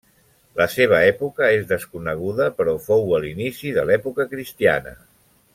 [0.59, 4.99] La seva època és desconeguda però fou a l'inici de l'època cristiana.